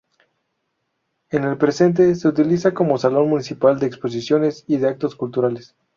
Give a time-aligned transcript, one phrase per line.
[1.29, 5.75] En el presente se utiliza como Salón Municipal de Exposiciones y de actos culturales.